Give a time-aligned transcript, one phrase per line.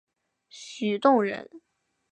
[0.49, 1.47] 许洞人。